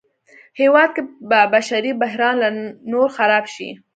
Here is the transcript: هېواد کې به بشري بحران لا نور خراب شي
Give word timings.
هېواد 0.59 0.89
کې 0.95 1.01
به 1.29 1.39
بشري 1.53 1.91
بحران 2.01 2.35
لا 2.41 2.49
نور 2.91 3.07
خراب 3.17 3.45
شي 3.53 3.69